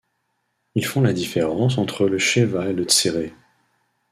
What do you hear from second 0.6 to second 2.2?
Ils font la différence entre le